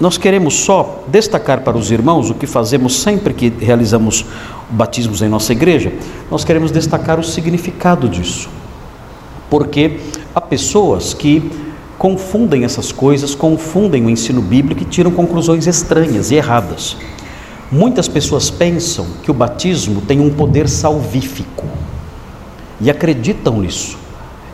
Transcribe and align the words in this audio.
nós 0.00 0.16
queremos 0.16 0.54
só 0.54 1.04
destacar 1.08 1.60
para 1.60 1.76
os 1.76 1.90
irmãos 1.90 2.30
o 2.30 2.34
que 2.34 2.46
fazemos 2.46 3.02
sempre 3.02 3.34
que 3.34 3.50
realizamos 3.50 4.24
batismos 4.70 5.20
em 5.20 5.28
nossa 5.28 5.52
igreja, 5.52 5.92
nós 6.30 6.42
queremos 6.42 6.72
destacar 6.72 7.20
o 7.20 7.22
significado 7.22 8.08
disso. 8.08 8.48
Porque 9.50 10.00
há 10.34 10.40
pessoas 10.40 11.12
que 11.12 11.50
confundem 11.98 12.64
essas 12.64 12.90
coisas, 12.90 13.34
confundem 13.34 14.06
o 14.06 14.08
ensino 14.08 14.40
bíblico 14.40 14.82
e 14.82 14.86
tiram 14.86 15.10
conclusões 15.10 15.66
estranhas 15.66 16.30
e 16.30 16.36
erradas. 16.36 16.96
Muitas 17.70 18.08
pessoas 18.08 18.48
pensam 18.48 19.06
que 19.22 19.30
o 19.30 19.34
batismo 19.34 20.00
tem 20.00 20.18
um 20.18 20.30
poder 20.30 20.66
salvífico 20.66 21.66
e 22.80 22.90
acreditam 22.90 23.60
nisso. 23.60 23.98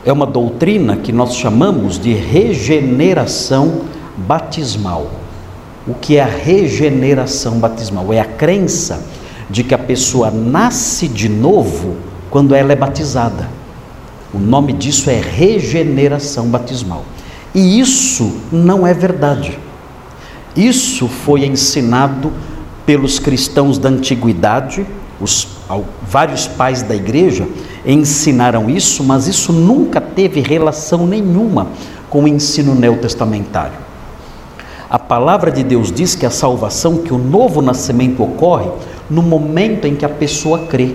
É 0.05 0.13
uma 0.13 0.27
doutrina 0.27 0.97
que 0.97 1.13
nós 1.13 1.37
chamamos 1.37 2.01
de 2.01 2.13
regeneração 2.15 3.83
batismal. 4.17 5.26
O 5.87 5.95
que 5.95 6.17
é 6.17 6.23
a 6.23 6.27
regeneração 6.27 7.59
batismal? 7.61 8.13
É 8.13 8.21
a 8.21 8.25
crença 8.25 9.01
de 9.49 9.63
que 9.63 9.73
a 9.73 9.79
pessoa 9.79 10.31
nasce 10.31 11.07
de 11.07 11.29
novo 11.29 11.97
quando 12.29 12.55
ela 12.55 12.73
é 12.73 12.77
batizada. 12.77 13.49
O 14.35 14.39
nome 14.39 14.73
disso 14.73 15.09
é 15.09 15.21
regeneração 15.21 16.47
batismal. 16.49 17.05
E 17.55 17.79
isso 17.79 18.41
não 18.51 18.85
é 18.85 18.93
verdade. 18.93 19.59
Isso 20.57 21.07
foi 21.07 21.45
ensinado 21.47 22.33
pelos 22.85 23.19
cristãos 23.19 23.79
da 23.79 23.89
antiguidade, 23.89 24.85
os 25.21 25.49
vários 26.03 26.47
pais 26.47 26.83
da 26.83 26.95
igreja 26.95 27.49
ensinaram 27.85 28.69
isso, 28.69 29.05
mas 29.05 29.27
isso 29.29 29.53
nunca 29.53 30.01
teve 30.01 30.41
relação 30.41 31.07
nenhuma 31.07 31.69
com 32.11 32.25
o 32.25 32.29
ensino 32.29 32.75
neotestamentário. 32.75 33.86
A 34.89 34.99
palavra 34.99 35.51
de 35.51 35.65
Deus 35.65 35.91
diz 35.91 36.15
que 36.15 36.25
a 36.25 36.31
salvação, 36.31 36.99
que 36.99 37.13
o 37.13 37.19
novo 37.19 37.61
nascimento 37.61 38.23
ocorre 38.23 38.71
no 39.11 39.21
momento 39.21 39.87
em 39.87 39.97
que 39.97 40.05
a 40.05 40.09
pessoa 40.09 40.61
crê. 40.67 40.95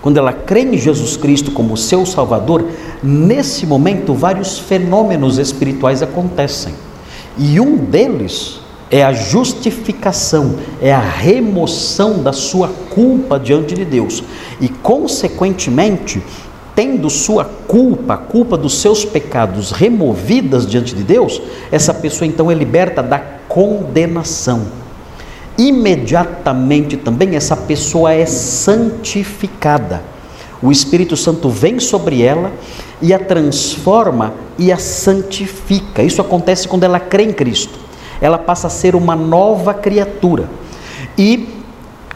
Quando 0.00 0.18
ela 0.18 0.32
crê 0.32 0.62
em 0.62 0.76
Jesus 0.76 1.16
Cristo 1.16 1.52
como 1.52 1.76
seu 1.76 2.04
Salvador, 2.04 2.64
nesse 3.00 3.64
momento 3.64 4.12
vários 4.12 4.58
fenômenos 4.58 5.38
espirituais 5.38 6.02
acontecem. 6.02 6.74
E 7.38 7.60
um 7.60 7.76
deles 7.76 8.60
é 8.90 9.02
a 9.02 9.12
justificação, 9.12 10.56
é 10.80 10.92
a 10.92 11.00
remoção 11.00 12.22
da 12.22 12.32
sua 12.32 12.68
culpa 12.90 13.38
diante 13.38 13.74
de 13.74 13.84
Deus. 13.84 14.22
E, 14.60 14.68
consequentemente, 14.68 16.22
tendo 16.74 17.10
sua 17.10 17.44
culpa, 17.44 18.14
a 18.14 18.16
culpa 18.16 18.56
dos 18.56 18.80
seus 18.80 19.04
pecados 19.04 19.70
removidas 19.72 20.66
diante 20.66 20.94
de 20.94 21.02
Deus, 21.02 21.40
essa 21.70 21.92
pessoa 21.92 22.26
então 22.26 22.50
é 22.50 22.54
liberta 22.54 23.02
da 23.02 23.18
condenação. 23.18 24.62
Imediatamente 25.58 26.96
também 26.96 27.36
essa 27.36 27.56
pessoa 27.56 28.12
é 28.12 28.24
santificada. 28.24 30.02
O 30.62 30.72
Espírito 30.72 31.16
Santo 31.16 31.50
vem 31.50 31.78
sobre 31.78 32.22
ela 32.22 32.52
e 33.02 33.12
a 33.12 33.18
transforma 33.18 34.32
e 34.56 34.72
a 34.72 34.78
santifica. 34.78 36.02
Isso 36.02 36.20
acontece 36.20 36.68
quando 36.68 36.84
ela 36.84 37.00
crê 37.00 37.24
em 37.24 37.32
Cristo. 37.32 37.78
Ela 38.20 38.38
passa 38.38 38.68
a 38.68 38.70
ser 38.70 38.94
uma 38.94 39.16
nova 39.16 39.74
criatura. 39.74 40.48
E, 41.18 41.48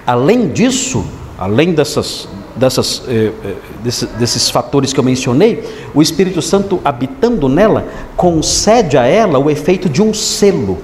além 0.06 0.48
disso, 0.48 1.04
além 1.36 1.72
dessas 1.72 2.28
dessas, 2.56 3.02
eh, 3.06 3.32
eh, 3.44 3.54
desses, 3.84 4.08
desses 4.10 4.50
fatores 4.50 4.92
que 4.92 4.98
eu 4.98 5.04
mencionei, 5.04 5.62
o 5.94 6.00
Espírito 6.00 6.40
Santo 6.40 6.80
habitando 6.84 7.48
nela 7.48 7.86
concede 8.16 8.96
a 8.96 9.04
ela 9.04 9.38
o 9.38 9.50
efeito 9.50 9.88
de 9.88 10.02
um 10.02 10.14
selo, 10.14 10.78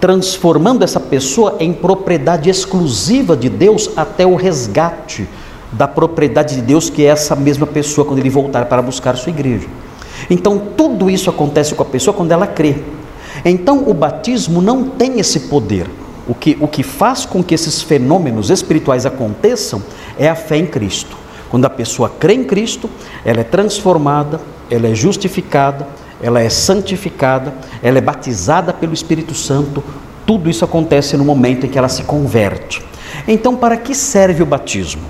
transformando 0.00 0.82
essa 0.82 0.98
pessoa 0.98 1.56
em 1.60 1.72
propriedade 1.72 2.50
exclusiva 2.50 3.36
de 3.36 3.48
Deus 3.48 3.90
até 3.96 4.26
o 4.26 4.34
resgate 4.34 5.28
da 5.72 5.86
propriedade 5.86 6.56
de 6.56 6.62
Deus, 6.62 6.90
que 6.90 7.04
é 7.04 7.08
essa 7.08 7.36
mesma 7.36 7.66
pessoa 7.66 8.04
quando 8.04 8.18
ele 8.18 8.30
voltar 8.30 8.64
para 8.64 8.82
buscar 8.82 9.16
sua 9.16 9.30
igreja. 9.30 9.68
Então, 10.28 10.60
tudo 10.76 11.08
isso 11.08 11.30
acontece 11.30 11.74
com 11.74 11.82
a 11.82 11.86
pessoa 11.86 12.14
quando 12.14 12.32
ela 12.32 12.46
crê. 12.46 12.76
Então, 13.44 13.84
o 13.86 13.94
batismo 13.94 14.60
não 14.60 14.84
tem 14.84 15.20
esse 15.20 15.40
poder. 15.40 15.86
O 16.28 16.34
que, 16.34 16.56
o 16.60 16.68
que 16.68 16.82
faz 16.82 17.24
com 17.24 17.42
que 17.42 17.54
esses 17.54 17.82
fenômenos 17.82 18.50
espirituais 18.50 19.06
aconteçam 19.06 19.82
é 20.20 20.28
a 20.28 20.34
fé 20.34 20.58
em 20.58 20.66
Cristo. 20.66 21.16
Quando 21.48 21.64
a 21.64 21.70
pessoa 21.70 22.12
crê 22.20 22.34
em 22.34 22.44
Cristo, 22.44 22.88
ela 23.24 23.40
é 23.40 23.44
transformada, 23.44 24.38
ela 24.70 24.86
é 24.86 24.94
justificada, 24.94 25.88
ela 26.22 26.40
é 26.40 26.50
santificada, 26.50 27.54
ela 27.82 27.96
é 27.96 28.00
batizada 28.00 28.72
pelo 28.72 28.92
Espírito 28.92 29.34
Santo. 29.34 29.82
Tudo 30.26 30.50
isso 30.50 30.64
acontece 30.64 31.16
no 31.16 31.24
momento 31.24 31.64
em 31.64 31.68
que 31.70 31.78
ela 31.78 31.88
se 31.88 32.04
converte. 32.04 32.82
Então, 33.26 33.56
para 33.56 33.78
que 33.78 33.94
serve 33.94 34.42
o 34.42 34.46
batismo? 34.46 35.02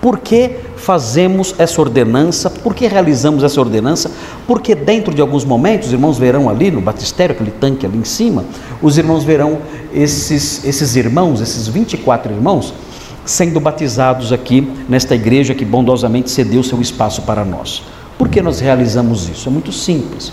Por 0.00 0.18
que 0.18 0.56
fazemos 0.76 1.54
essa 1.58 1.80
ordenança? 1.80 2.48
Por 2.48 2.74
que 2.74 2.86
realizamos 2.86 3.42
essa 3.42 3.60
ordenança? 3.60 4.10
Porque 4.46 4.74
dentro 4.74 5.14
de 5.14 5.20
alguns 5.20 5.44
momentos, 5.44 5.88
os 5.88 5.92
irmãos 5.92 6.18
verão 6.18 6.48
ali 6.48 6.70
no 6.70 6.80
batistério, 6.80 7.34
aquele 7.34 7.50
tanque 7.50 7.84
ali 7.84 7.98
em 7.98 8.04
cima, 8.04 8.44
os 8.80 8.96
irmãos 8.96 9.24
verão 9.24 9.58
esses, 9.92 10.64
esses 10.64 10.96
irmãos, 10.96 11.40
esses 11.40 11.66
24 11.68 12.32
irmãos, 12.32 12.72
sendo 13.30 13.60
batizados 13.60 14.32
aqui 14.32 14.60
nesta 14.88 15.14
igreja 15.14 15.54
que 15.54 15.64
bondosamente 15.64 16.30
cedeu 16.30 16.62
seu 16.62 16.80
espaço 16.80 17.22
para 17.22 17.44
nós. 17.44 17.82
Por 18.18 18.28
que 18.28 18.42
nós 18.42 18.58
realizamos 18.58 19.28
isso? 19.28 19.48
É 19.48 19.52
muito 19.52 19.72
simples. 19.72 20.32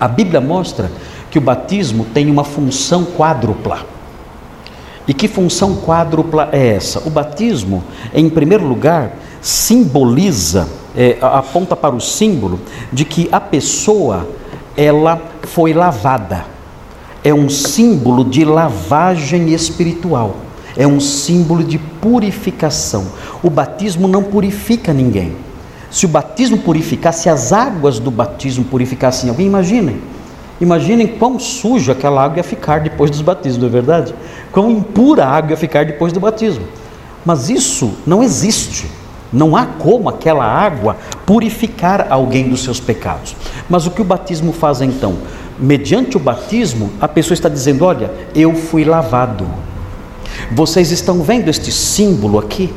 A 0.00 0.08
Bíblia 0.08 0.40
mostra 0.40 0.90
que 1.30 1.38
o 1.38 1.40
batismo 1.40 2.06
tem 2.14 2.30
uma 2.30 2.44
função 2.44 3.04
quádrupla. 3.04 3.86
E 5.06 5.12
que 5.12 5.28
função 5.28 5.76
quádrupla 5.76 6.48
é 6.50 6.68
essa? 6.68 7.06
O 7.06 7.10
batismo, 7.10 7.84
em 8.14 8.28
primeiro 8.30 8.66
lugar, 8.66 9.12
simboliza, 9.42 10.66
é, 10.96 11.18
aponta 11.20 11.76
para 11.76 11.94
o 11.94 12.00
símbolo 12.00 12.58
de 12.90 13.04
que 13.04 13.28
a 13.30 13.40
pessoa 13.40 14.26
ela 14.76 15.20
foi 15.42 15.74
lavada. 15.74 16.46
É 17.22 17.34
um 17.34 17.50
símbolo 17.50 18.24
de 18.24 18.44
lavagem 18.44 19.52
espiritual. 19.52 20.47
É 20.78 20.86
um 20.86 21.00
símbolo 21.00 21.62
de 21.62 21.76
purificação. 21.76 23.06
O 23.42 23.50
batismo 23.50 24.08
não 24.08 24.22
purifica 24.22 24.94
ninguém. 24.94 25.36
Se 25.90 26.06
o 26.06 26.08
batismo 26.08 26.58
purificasse, 26.58 27.28
as 27.28 27.52
águas 27.52 27.98
do 27.98 28.10
batismo 28.10 28.64
purificassem 28.64 29.28
alguém, 29.28 29.46
imaginem 29.46 30.00
Imaginem 30.60 31.06
quão 31.06 31.38
suja 31.38 31.92
aquela 31.92 32.24
água 32.24 32.38
ia 32.38 32.44
ficar 32.44 32.80
depois 32.80 33.10
dos 33.10 33.22
batismos, 33.22 33.62
não 33.62 33.68
é 33.68 33.70
verdade? 33.70 34.14
Quão 34.50 34.70
impura 34.70 35.24
a 35.24 35.30
água 35.30 35.52
ia 35.52 35.56
ficar 35.56 35.84
depois 35.84 36.12
do 36.12 36.18
batismo. 36.18 36.64
Mas 37.24 37.48
isso 37.48 37.92
não 38.06 38.22
existe. 38.22 38.90
Não 39.32 39.54
há 39.54 39.66
como 39.66 40.08
aquela 40.08 40.44
água 40.44 40.96
purificar 41.26 42.06
alguém 42.10 42.48
dos 42.48 42.64
seus 42.64 42.80
pecados. 42.80 43.36
Mas 43.68 43.86
o 43.86 43.90
que 43.90 44.00
o 44.00 44.04
batismo 44.04 44.52
faz 44.52 44.80
então? 44.80 45.18
Mediante 45.58 46.16
o 46.16 46.20
batismo, 46.20 46.90
a 47.00 47.06
pessoa 47.06 47.34
está 47.34 47.48
dizendo: 47.48 47.84
Olha, 47.84 48.10
eu 48.34 48.54
fui 48.54 48.84
lavado. 48.84 49.46
Vocês 50.50 50.90
estão 50.90 51.22
vendo 51.22 51.48
este 51.48 51.70
símbolo 51.70 52.38
aqui? 52.38 52.72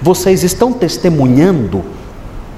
Vocês 0.00 0.42
estão 0.42 0.72
testemunhando 0.72 1.84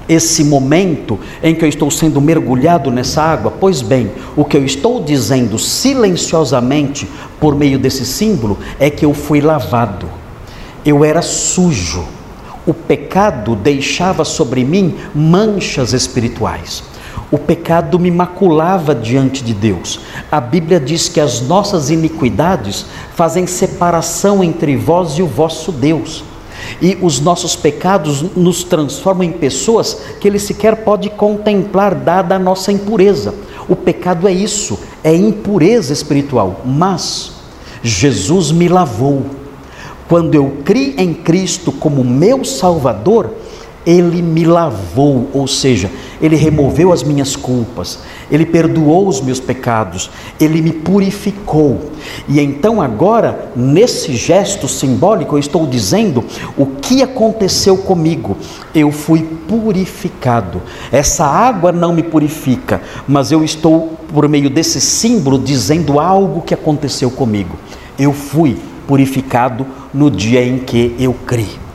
esse 0.07 0.43
momento 0.43 1.19
em 1.43 1.53
que 1.53 1.65
eu 1.65 1.69
estou 1.69 1.91
sendo 1.91 2.21
mergulhado 2.21 2.89
nessa 2.89 3.21
água? 3.21 3.51
Pois 3.59 3.81
bem, 3.81 4.11
o 4.35 4.45
que 4.45 4.55
eu 4.55 4.63
estou 4.63 5.03
dizendo 5.03 5.59
silenciosamente 5.59 7.07
por 7.39 7.55
meio 7.55 7.77
desse 7.77 8.05
símbolo 8.05 8.57
é 8.79 8.89
que 8.89 9.05
eu 9.05 9.13
fui 9.13 9.41
lavado, 9.41 10.07
eu 10.85 11.03
era 11.03 11.21
sujo, 11.21 12.05
o 12.65 12.73
pecado 12.73 13.55
deixava 13.55 14.23
sobre 14.23 14.63
mim 14.63 14.95
manchas 15.13 15.93
espirituais. 15.93 16.83
O 17.31 17.37
pecado 17.37 17.99
me 17.99 18.11
maculava 18.11 18.93
diante 18.93 19.43
de 19.43 19.53
Deus. 19.53 19.99
A 20.31 20.39
Bíblia 20.39 20.79
diz 20.79 21.09
que 21.09 21.19
as 21.19 21.41
nossas 21.41 21.89
iniquidades 21.89 22.85
fazem 23.15 23.47
separação 23.47 24.43
entre 24.43 24.75
vós 24.77 25.13
e 25.13 25.21
o 25.21 25.27
vosso 25.27 25.71
Deus. 25.71 26.23
E 26.81 26.97
os 27.01 27.19
nossos 27.19 27.55
pecados 27.55 28.21
nos 28.35 28.63
transformam 28.63 29.23
em 29.23 29.31
pessoas 29.31 30.01
que 30.19 30.27
ele 30.27 30.39
sequer 30.39 30.77
pode 30.77 31.09
contemplar, 31.09 31.95
dada 31.95 32.35
a 32.35 32.39
nossa 32.39 32.71
impureza. 32.71 33.33
O 33.67 33.75
pecado 33.75 34.27
é 34.27 34.31
isso, 34.31 34.79
é 35.03 35.15
impureza 35.15 35.91
espiritual. 35.93 36.61
Mas 36.65 37.31
Jesus 37.81 38.51
me 38.51 38.67
lavou. 38.67 39.25
Quando 40.07 40.35
eu 40.35 40.57
criei 40.63 40.95
em 40.97 41.13
Cristo 41.13 41.71
como 41.71 42.03
meu 42.03 42.45
Salvador, 42.45 43.31
ele 43.85 44.21
me 44.21 44.43
lavou, 44.43 45.29
ou 45.33 45.47
seja, 45.47 45.89
ele 46.21 46.35
removeu 46.35 46.91
as 46.91 47.03
minhas 47.03 47.35
culpas, 47.35 47.99
ele 48.31 48.45
perdoou 48.45 49.07
os 49.07 49.21
meus 49.21 49.39
pecados, 49.39 50.09
ele 50.39 50.61
me 50.61 50.71
purificou. 50.71 51.91
E 52.27 52.39
então, 52.39 52.81
agora, 52.81 53.51
nesse 53.55 54.15
gesto 54.15 54.67
simbólico, 54.67 55.35
eu 55.35 55.39
estou 55.39 55.65
dizendo 55.65 56.23
o 56.57 56.65
que 56.65 57.01
aconteceu 57.01 57.77
comigo. 57.77 58.37
Eu 58.73 58.91
fui 58.91 59.21
purificado. 59.47 60.61
Essa 60.91 61.25
água 61.25 61.71
não 61.71 61.93
me 61.93 62.03
purifica, 62.03 62.81
mas 63.07 63.31
eu 63.31 63.43
estou, 63.43 63.93
por 64.13 64.27
meio 64.27 64.49
desse 64.49 64.79
símbolo, 64.79 65.37
dizendo 65.39 65.99
algo 65.99 66.41
que 66.41 66.53
aconteceu 66.53 67.09
comigo. 67.09 67.55
Eu 67.97 68.13
fui 68.13 68.57
purificado 68.87 69.65
no 69.93 70.11
dia 70.11 70.45
em 70.45 70.59
que 70.59 70.95
eu 70.99 71.13
criei. 71.13 71.65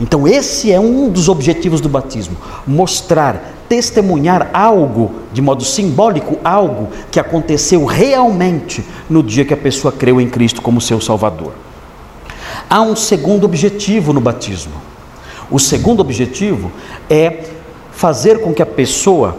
Então, 0.00 0.28
esse 0.28 0.70
é 0.70 0.78
um 0.78 1.08
dos 1.08 1.28
objetivos 1.28 1.80
do 1.80 1.88
batismo: 1.88 2.36
mostrar, 2.66 3.57
testemunhar 3.68 4.50
algo, 4.52 5.12
de 5.32 5.42
modo 5.42 5.64
simbólico, 5.64 6.38
algo 6.42 6.88
que 7.10 7.20
aconteceu 7.20 7.84
realmente 7.84 8.84
no 9.08 9.22
dia 9.22 9.44
que 9.44 9.54
a 9.54 9.56
pessoa 9.56 9.92
creu 9.92 10.20
em 10.20 10.28
Cristo 10.28 10.62
como 10.62 10.80
seu 10.80 11.00
Salvador. 11.00 11.52
Há 12.68 12.80
um 12.80 12.96
segundo 12.96 13.44
objetivo 13.44 14.12
no 14.12 14.20
batismo. 14.20 14.74
O 15.50 15.58
segundo 15.58 16.00
objetivo 16.00 16.70
é 17.08 17.44
fazer 17.92 18.40
com 18.40 18.52
que 18.52 18.62
a 18.62 18.66
pessoa 18.66 19.36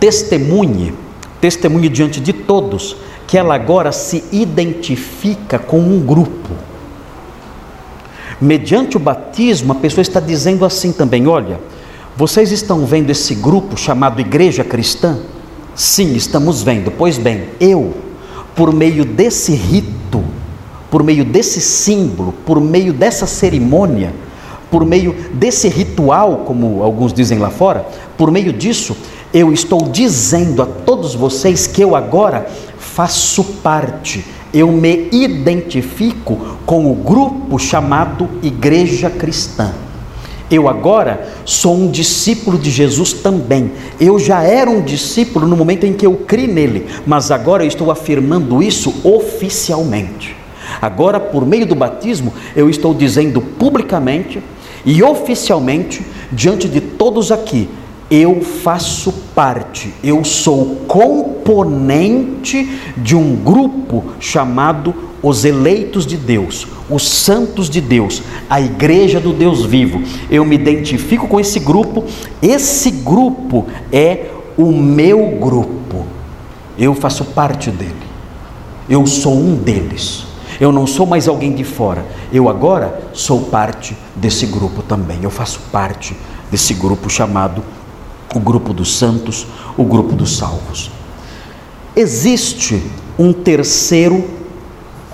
testemunhe, 0.00 0.94
testemunhe 1.40 1.88
diante 1.88 2.20
de 2.20 2.32
todos, 2.32 2.96
que 3.26 3.36
ela 3.36 3.54
agora 3.54 3.92
se 3.92 4.24
identifica 4.32 5.58
com 5.58 5.78
um 5.78 6.00
grupo. 6.00 6.50
Mediante 8.40 8.96
o 8.96 9.00
batismo, 9.00 9.72
a 9.72 9.76
pessoa 9.76 10.02
está 10.02 10.20
dizendo 10.20 10.64
assim 10.64 10.92
também: 10.92 11.26
olha, 11.26 11.58
vocês 12.16 12.50
estão 12.50 12.86
vendo 12.86 13.10
esse 13.10 13.34
grupo 13.34 13.76
chamado 13.76 14.20
Igreja 14.20 14.64
Cristã? 14.64 15.18
Sim, 15.74 16.14
estamos 16.14 16.62
vendo. 16.62 16.90
Pois 16.90 17.18
bem, 17.18 17.44
eu, 17.60 17.94
por 18.54 18.72
meio 18.72 19.04
desse 19.04 19.52
rito, 19.52 20.24
por 20.90 21.02
meio 21.02 21.24
desse 21.24 21.60
símbolo, 21.60 22.32
por 22.44 22.58
meio 22.58 22.92
dessa 22.92 23.26
cerimônia, 23.26 24.14
por 24.70 24.84
meio 24.84 25.14
desse 25.34 25.68
ritual, 25.68 26.44
como 26.46 26.82
alguns 26.82 27.12
dizem 27.12 27.38
lá 27.38 27.50
fora, 27.50 27.86
por 28.16 28.30
meio 28.30 28.52
disso, 28.52 28.96
eu 29.34 29.52
estou 29.52 29.82
dizendo 29.88 30.62
a 30.62 30.66
todos 30.66 31.14
vocês 31.14 31.66
que 31.66 31.82
eu 31.82 31.94
agora 31.94 32.46
faço 32.78 33.44
parte 33.62 34.24
eu 34.56 34.72
me 34.72 35.08
identifico 35.12 36.56
com 36.64 36.90
o 36.90 36.94
grupo 36.94 37.58
chamado 37.58 38.26
Igreja 38.42 39.10
Cristã. 39.10 39.74
Eu 40.50 40.68
agora 40.68 41.28
sou 41.44 41.74
um 41.74 41.90
discípulo 41.90 42.56
de 42.56 42.70
Jesus 42.70 43.12
também. 43.12 43.72
Eu 43.98 44.18
já 44.18 44.42
era 44.42 44.70
um 44.70 44.80
discípulo 44.80 45.46
no 45.46 45.56
momento 45.56 45.84
em 45.84 45.92
que 45.92 46.06
eu 46.06 46.14
criei 46.14 46.46
nele, 46.46 46.86
mas 47.04 47.30
agora 47.32 47.64
eu 47.64 47.68
estou 47.68 47.90
afirmando 47.90 48.62
isso 48.62 48.94
oficialmente. 49.02 50.36
Agora, 50.80 51.18
por 51.18 51.44
meio 51.44 51.66
do 51.66 51.74
batismo, 51.74 52.32
eu 52.54 52.70
estou 52.70 52.94
dizendo 52.94 53.40
publicamente 53.40 54.40
e 54.84 55.02
oficialmente, 55.02 56.04
diante 56.30 56.68
de 56.68 56.80
todos 56.80 57.32
aqui, 57.32 57.68
eu 58.10 58.40
faço 58.40 59.12
parte, 59.34 59.92
eu 60.02 60.24
sou 60.24 60.76
componente 60.86 62.70
de 62.96 63.16
um 63.16 63.34
grupo 63.36 64.04
chamado 64.20 64.94
os 65.22 65.44
eleitos 65.44 66.06
de 66.06 66.16
Deus, 66.16 66.68
os 66.88 67.08
santos 67.08 67.68
de 67.68 67.80
Deus, 67.80 68.22
a 68.48 68.60
igreja 68.60 69.18
do 69.18 69.32
Deus 69.32 69.64
vivo. 69.64 70.00
Eu 70.30 70.44
me 70.44 70.54
identifico 70.54 71.26
com 71.26 71.40
esse 71.40 71.58
grupo, 71.58 72.04
esse 72.40 72.90
grupo 72.90 73.66
é 73.92 74.26
o 74.56 74.70
meu 74.70 75.32
grupo, 75.40 76.06
eu 76.78 76.94
faço 76.94 77.24
parte 77.24 77.70
dele, 77.70 77.92
eu 78.88 79.06
sou 79.06 79.34
um 79.34 79.56
deles. 79.56 80.24
Eu 80.58 80.72
não 80.72 80.86
sou 80.86 81.04
mais 81.04 81.28
alguém 81.28 81.52
de 81.54 81.64
fora, 81.64 82.06
eu 82.32 82.48
agora 82.48 83.10
sou 83.12 83.42
parte 83.42 83.94
desse 84.14 84.46
grupo 84.46 84.82
também. 84.82 85.18
Eu 85.22 85.28
faço 85.28 85.60
parte 85.70 86.16
desse 86.50 86.72
grupo 86.72 87.10
chamado 87.10 87.62
o 88.34 88.40
grupo 88.40 88.72
dos 88.72 88.96
santos, 88.96 89.46
o 89.76 89.84
grupo 89.84 90.14
dos 90.14 90.36
salvos. 90.36 90.90
Existe 91.94 92.82
um 93.18 93.32
terceiro 93.32 94.24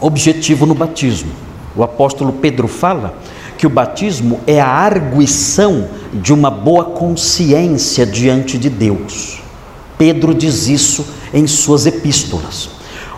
objetivo 0.01 0.67
no 0.67 0.75
batismo. 0.75 1.31
O 1.77 1.83
apóstolo 1.83 2.33
Pedro 2.33 2.67
fala 2.67 3.15
que 3.57 3.67
o 3.67 3.71
batismo 3.71 4.41
é 4.47 4.61
a 4.61 4.67
arguição 4.67 5.89
de 6.13 6.33
uma 6.33 6.51
boa 6.51 6.85
consciência 6.87 8.05
diante 8.05 8.59
de 8.59 8.69
Deus. 8.69 9.41
Pedro 9.97 10.35
diz 10.35 10.67
isso 10.67 11.07
em 11.33 11.47
suas 11.47 11.87
epístolas. 11.87 12.71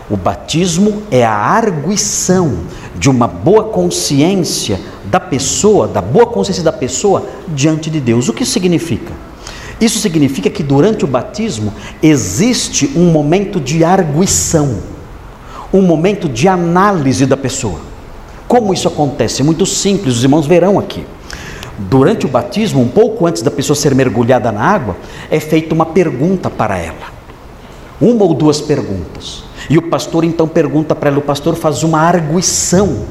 O 0.07 0.15
batismo 0.15 1.01
é 1.09 1.25
a 1.25 1.33
arguição 1.33 2.59
de 2.95 3.09
uma 3.09 3.27
boa 3.27 3.63
consciência 3.63 4.79
da 5.05 5.19
pessoa, 5.19 5.87
da 5.87 6.01
boa 6.01 6.27
consciência 6.27 6.63
da 6.63 6.71
pessoa 6.71 7.27
diante 7.47 7.89
de 7.89 7.99
Deus. 7.99 8.29
O 8.29 8.33
que 8.33 8.45
significa? 8.45 9.11
Isso 9.79 9.99
significa 9.99 10.49
que 10.49 10.63
durante 10.63 11.03
o 11.03 11.07
batismo 11.07 11.73
existe 12.01 12.91
um 12.95 13.11
momento 13.11 13.59
de 13.59 13.83
arguição, 13.83 14.79
um 15.73 15.81
momento 15.81 16.29
de 16.29 16.47
análise 16.47 17.25
da 17.25 17.35
pessoa. 17.35 17.79
Como 18.47 18.73
isso 18.73 18.87
acontece? 18.87 19.41
É 19.41 19.45
muito 19.45 19.65
simples, 19.65 20.17
os 20.17 20.23
irmãos 20.23 20.47
verão 20.47 20.79
aqui. 20.79 21.05
Durante 21.77 22.25
o 22.25 22.29
batismo, 22.29 22.81
um 22.81 22.87
pouco 22.87 23.27
antes 23.27 23.41
da 23.41 23.51
pessoa 23.51 23.75
ser 23.75 23.93
mergulhada 23.93 24.49
na 24.51 24.61
água, 24.61 24.95
é 25.29 25.39
feita 25.41 25.73
uma 25.73 25.85
pergunta 25.85 26.49
para 26.49 26.77
ela. 26.77 27.13
Uma 27.99 28.23
ou 28.23 28.33
duas 28.33 28.61
perguntas. 28.61 29.43
E 29.69 29.77
o 29.77 29.89
pastor 29.89 30.23
então 30.23 30.47
pergunta 30.47 30.95
para 30.95 31.09
ela, 31.09 31.19
o 31.19 31.23
pastor 31.23 31.55
faz 31.55 31.83
uma 31.83 31.99
arguição 31.99 33.05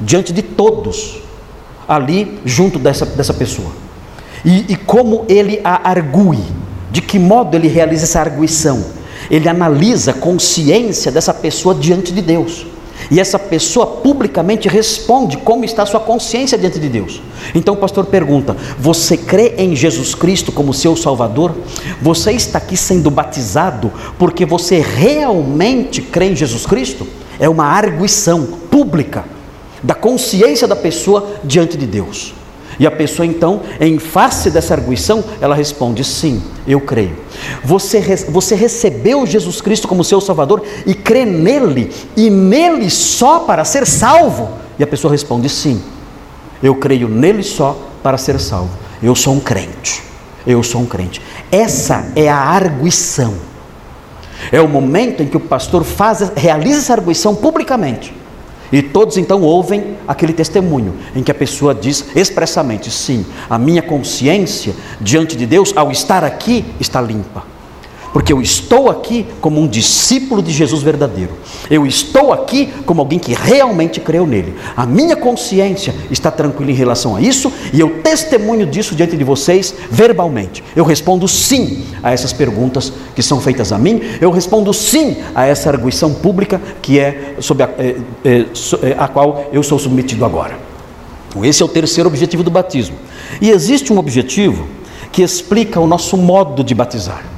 diante 0.00 0.32
de 0.32 0.42
todos, 0.42 1.18
ali 1.86 2.40
junto 2.44 2.78
dessa, 2.78 3.06
dessa 3.06 3.34
pessoa. 3.34 3.81
E, 4.44 4.72
e 4.72 4.76
como 4.76 5.24
ele 5.28 5.60
a 5.62 5.88
argue, 5.88 6.42
de 6.90 7.00
que 7.00 7.18
modo 7.18 7.56
ele 7.56 7.68
realiza 7.68 8.04
essa 8.04 8.20
arguição? 8.20 8.84
Ele 9.30 9.48
analisa 9.48 10.10
a 10.10 10.14
consciência 10.14 11.12
dessa 11.12 11.32
pessoa 11.32 11.74
diante 11.74 12.12
de 12.12 12.20
Deus. 12.20 12.66
E 13.10 13.20
essa 13.20 13.38
pessoa 13.38 13.86
publicamente 13.86 14.68
responde 14.68 15.36
como 15.38 15.64
está 15.64 15.84
sua 15.84 16.00
consciência 16.00 16.56
diante 16.56 16.78
de 16.78 16.88
Deus. 16.88 17.20
Então 17.54 17.74
o 17.74 17.76
pastor 17.76 18.06
pergunta: 18.06 18.56
Você 18.78 19.16
crê 19.16 19.54
em 19.58 19.74
Jesus 19.74 20.14
Cristo 20.14 20.52
como 20.52 20.72
seu 20.72 20.96
Salvador? 20.96 21.54
Você 22.00 22.32
está 22.32 22.58
aqui 22.58 22.76
sendo 22.76 23.10
batizado 23.10 23.92
porque 24.18 24.46
você 24.46 24.80
realmente 24.80 26.00
crê 26.00 26.26
em 26.26 26.36
Jesus 26.36 26.66
Cristo? 26.66 27.06
É 27.38 27.48
uma 27.48 27.64
arguição 27.64 28.44
pública 28.70 29.24
da 29.82 29.94
consciência 29.94 30.68
da 30.68 30.76
pessoa 30.76 31.36
diante 31.44 31.76
de 31.76 31.86
Deus. 31.86 32.34
E 32.78 32.86
a 32.86 32.90
pessoa 32.90 33.26
então, 33.26 33.62
em 33.80 33.98
face 33.98 34.50
dessa 34.50 34.74
arguição, 34.74 35.24
ela 35.40 35.54
responde: 35.54 36.04
Sim, 36.04 36.42
eu 36.66 36.80
creio. 36.80 37.16
Você, 37.64 38.00
você 38.28 38.54
recebeu 38.54 39.26
Jesus 39.26 39.60
Cristo 39.60 39.88
como 39.88 40.04
seu 40.04 40.20
Salvador 40.20 40.62
e 40.86 40.94
crê 40.94 41.24
nele, 41.24 41.90
e 42.16 42.30
nele 42.30 42.90
só 42.90 43.40
para 43.40 43.64
ser 43.64 43.86
salvo? 43.86 44.50
E 44.78 44.82
a 44.82 44.86
pessoa 44.86 45.10
responde: 45.12 45.48
Sim, 45.48 45.80
eu 46.62 46.74
creio 46.74 47.08
nele 47.08 47.42
só 47.42 47.76
para 48.02 48.18
ser 48.18 48.38
salvo. 48.40 48.70
Eu 49.02 49.14
sou 49.14 49.34
um 49.34 49.40
crente. 49.40 50.02
Eu 50.46 50.62
sou 50.62 50.80
um 50.80 50.86
crente. 50.86 51.20
Essa 51.50 52.06
é 52.16 52.28
a 52.28 52.36
arguição. 52.36 53.34
É 54.50 54.60
o 54.60 54.68
momento 54.68 55.22
em 55.22 55.26
que 55.26 55.36
o 55.36 55.40
pastor 55.40 55.84
faz, 55.84 56.32
realiza 56.34 56.80
essa 56.80 56.92
arguição 56.94 57.34
publicamente. 57.34 58.21
E 58.72 58.80
todos 58.80 59.18
então 59.18 59.42
ouvem 59.42 59.98
aquele 60.08 60.32
testemunho 60.32 60.94
em 61.14 61.22
que 61.22 61.30
a 61.30 61.34
pessoa 61.34 61.74
diz 61.74 62.06
expressamente: 62.16 62.90
sim, 62.90 63.26
a 63.48 63.58
minha 63.58 63.82
consciência 63.82 64.74
diante 65.00 65.36
de 65.36 65.44
Deus, 65.44 65.72
ao 65.76 65.92
estar 65.92 66.24
aqui, 66.24 66.64
está 66.80 67.00
limpa 67.00 67.51
porque 68.12 68.32
eu 68.32 68.40
estou 68.42 68.90
aqui 68.90 69.26
como 69.40 69.60
um 69.60 69.66
discípulo 69.66 70.42
de 70.42 70.52
Jesus 70.52 70.82
verdadeiro. 70.82 71.32
Eu 71.70 71.86
estou 71.86 72.32
aqui 72.32 72.72
como 72.84 73.00
alguém 73.00 73.18
que 73.18 73.34
realmente 73.34 74.00
creu 74.00 74.26
nele. 74.26 74.54
A 74.76 74.84
minha 74.84 75.16
consciência 75.16 75.94
está 76.10 76.30
tranquila 76.30 76.70
em 76.70 76.74
relação 76.74 77.16
a 77.16 77.20
isso 77.20 77.52
e 77.72 77.80
eu 77.80 78.02
testemunho 78.02 78.66
disso 78.66 78.94
diante 78.94 79.16
de 79.16 79.24
vocês 79.24 79.74
verbalmente. 79.90 80.62
Eu 80.76 80.84
respondo 80.84 81.26
sim 81.26 81.84
a 82.02 82.12
essas 82.12 82.32
perguntas 82.32 82.92
que 83.14 83.22
são 83.22 83.40
feitas 83.40 83.72
a 83.72 83.78
mim. 83.78 84.00
Eu 84.20 84.30
respondo 84.30 84.72
sim 84.74 85.16
a 85.34 85.46
essa 85.46 85.70
arguição 85.70 86.12
pública 86.12 86.60
que 86.82 86.98
é 86.98 87.36
sobre 87.40 87.62
a, 87.62 87.70
é, 87.78 87.96
é, 88.24 88.46
é 88.90 88.96
a 88.98 89.08
qual 89.08 89.46
eu 89.52 89.62
sou 89.62 89.78
submetido 89.78 90.24
agora. 90.24 90.58
Esse 91.42 91.62
é 91.62 91.64
o 91.64 91.68
terceiro 91.68 92.08
objetivo 92.08 92.42
do 92.42 92.50
batismo. 92.50 92.96
E 93.40 93.48
existe 93.48 93.90
um 93.90 93.98
objetivo 93.98 94.66
que 95.10 95.22
explica 95.22 95.80
o 95.80 95.86
nosso 95.86 96.16
modo 96.16 96.62
de 96.62 96.74
batizar. 96.74 97.31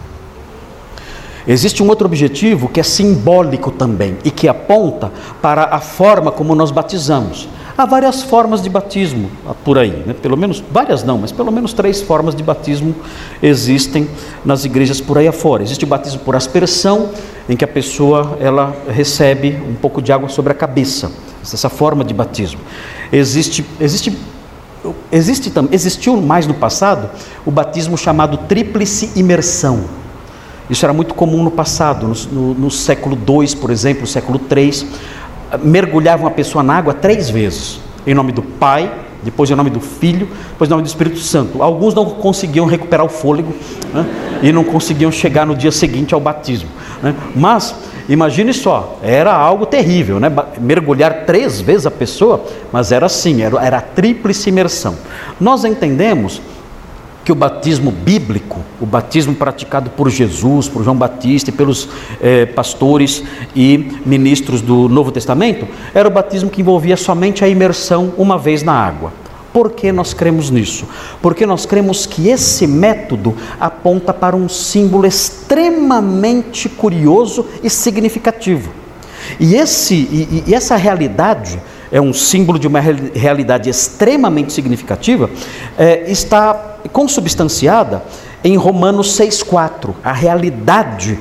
Existe 1.47 1.83
um 1.83 1.89
outro 1.89 2.07
objetivo 2.07 2.69
que 2.69 2.81
é 2.81 2.83
simbólico 2.83 3.71
também 3.71 4.17
e 4.25 4.31
que 4.31 4.49
aponta 4.49 5.13
para 5.43 5.65
a 5.65 5.79
forma 5.79 6.33
como 6.33 6.55
nós 6.55 6.71
batizamos. 6.71 7.49
Há 7.77 7.85
várias 7.85 8.23
formas 8.23 8.63
de 8.63 8.71
batismo 8.71 9.29
por 9.65 9.77
aí, 9.77 10.05
né? 10.07 10.15
pelo 10.15 10.37
menos, 10.37 10.63
várias 10.71 11.03
não, 11.03 11.19
mas 11.19 11.33
pelo 11.33 11.51
menos 11.51 11.73
três 11.73 12.01
formas 12.01 12.35
de 12.35 12.43
batismo 12.43 12.95
existem 13.43 14.09
nas 14.45 14.65
igrejas 14.65 15.01
por 15.01 15.19
aí 15.19 15.27
afora. 15.27 15.63
Existe 15.63 15.85
o 15.85 15.89
batismo 15.89 16.21
por 16.21 16.37
aspersão, 16.37 17.11
em 17.49 17.57
que 17.57 17.65
a 17.65 17.69
pessoa 17.69 18.39
ela 18.41 18.75
recebe 18.89 19.61
um 19.69 19.75
pouco 19.75 20.01
de 20.01 20.13
água 20.13 20.29
sobre 20.29 20.53
a 20.53 20.55
cabeça, 20.55 21.11
essa 21.43 21.69
forma 21.69 22.05
de 22.05 22.15
batismo. 22.15 22.61
Existe, 23.13 23.65
existe, 23.81 24.17
existe, 25.11 25.53
existiu 25.73 26.17
mais 26.23 26.47
no 26.47 26.55
passado 26.55 27.11
o 27.45 27.51
batismo 27.51 27.99
chamado 27.99 28.39
tríplice 28.47 29.11
imersão. 29.17 30.04
Isso 30.69 30.85
era 30.85 30.93
muito 30.93 31.15
comum 31.15 31.43
no 31.43 31.51
passado, 31.51 32.07
no, 32.07 32.15
no, 32.33 32.55
no 32.55 32.71
século 32.71 33.17
II, 33.17 33.57
por 33.57 33.71
exemplo, 33.71 34.07
século 34.07 34.41
III 34.51 34.87
mergulhavam 35.63 36.27
a 36.27 36.31
pessoa 36.31 36.63
na 36.63 36.75
água 36.75 36.95
três 36.95 37.31
vezes, 37.31 37.81
em 38.07 38.15
nome 38.15 38.33
do 38.33 38.43
Pai, 38.43 38.91
depois 39.23 39.51
em 39.51 39.55
nome 39.55 39.71
do 39.71 39.81
Filho, 39.81 40.29
depois 40.51 40.69
em 40.69 40.73
nome 40.73 40.83
do 40.83 40.87
Espírito 40.87 41.19
Santo. 41.19 41.63
Alguns 41.63 41.95
não 41.95 42.05
conseguiam 42.05 42.67
recuperar 42.67 43.07
o 43.07 43.09
fôlego 43.09 43.55
né, 43.93 44.07
e 44.43 44.53
não 44.53 44.63
conseguiam 44.63 45.11
chegar 45.11 45.47
no 45.47 45.57
dia 45.57 45.73
seguinte 45.73 46.13
ao 46.13 46.21
batismo. 46.21 46.69
Né. 47.03 47.15
Mas 47.35 47.75
imagine 48.07 48.53
só, 48.53 48.99
era 49.03 49.33
algo 49.33 49.65
terrível, 49.65 50.21
né? 50.21 50.31
mergulhar 50.61 51.25
três 51.25 51.61
vezes 51.61 51.87
a 51.87 51.91
pessoa, 51.91 52.45
mas 52.71 52.93
era 52.93 53.07
assim, 53.07 53.41
era, 53.41 53.65
era 53.65 53.79
a 53.79 53.83
tríplice 53.83 54.51
imersão. 54.51 54.95
Nós 55.41 55.65
entendemos 55.65 56.43
que 57.25 57.33
o 57.33 57.35
batismo 57.35 57.91
bíblico, 57.91 58.61
o 58.81 58.85
batismo 58.85 59.35
praticado 59.35 59.91
por 59.91 60.11
Jesus, 60.11 60.69
por 60.69 60.85
João 60.85 60.97
Batista 60.97 61.49
e 61.49 61.53
pelos 61.53 61.89
eh, 62.21 62.45
pastores 62.45 63.25
e 63.57 63.93
ministros 64.05 64.61
do 64.61 64.89
Novo 64.89 65.11
Testamento, 65.11 65.67
era 65.95 66.07
o 66.07 66.11
batismo 66.11 66.51
que 66.51 66.61
envolvia 66.61 66.97
somente 66.97 67.43
a 67.43 67.49
imersão 67.49 68.13
uma 68.19 68.37
vez 68.37 68.63
na 68.63 68.75
água. 68.75 69.13
Por 69.55 69.71
que 69.71 69.91
nós 69.91 70.13
cremos 70.13 70.51
nisso? 70.51 70.85
Porque 71.23 71.47
nós 71.47 71.65
cremos 71.65 72.05
que 72.05 72.29
esse 72.29 72.67
método 72.67 73.35
aponta 73.59 74.13
para 74.13 74.37
um 74.37 74.49
símbolo 74.49 75.07
extremamente 75.07 76.69
curioso 76.69 77.47
e 77.63 77.71
significativo. 77.71 78.71
E, 79.41 79.55
esse, 79.55 79.95
e, 79.95 80.45
e 80.47 80.55
essa 80.55 80.77
realidade 80.77 81.59
é 81.91 82.01
um 82.01 82.13
símbolo 82.13 82.59
de 82.59 82.67
uma 82.67 82.81
realidade 82.81 83.71
extremamente 83.71 84.53
significativa, 84.53 85.31
é, 85.79 86.11
está 86.11 86.74
consubstanciada 86.89 88.03
em 88.43 88.57
Romanos 88.57 89.19
6,4. 89.19 89.95
A 90.03 90.13
realidade 90.13 91.19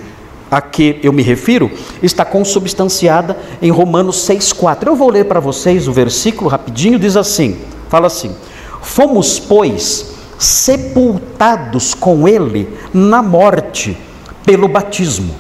a 0.52 0.62
que 0.62 1.00
eu 1.02 1.12
me 1.12 1.24
refiro 1.24 1.72
está 2.02 2.24
consubstanciada 2.24 3.36
em 3.62 3.72
Romanos 3.72 4.18
6,4. 4.28 4.88
Eu 4.88 4.96
vou 4.96 5.10
ler 5.10 5.26
para 5.26 5.40
vocês 5.40 5.88
o 5.88 5.92
versículo 5.92 6.50
rapidinho, 6.50 7.00
diz 7.00 7.18
assim: 7.18 7.58
fala 7.90 8.08
assim: 8.08 8.36
Fomos, 8.82 9.40
pois, 9.40 10.14
sepultados 10.38 11.94
com 11.94 12.28
ele 12.28 12.78
na 12.94 13.24
morte 13.24 13.98
pelo 14.46 14.68
batismo, 14.68 15.34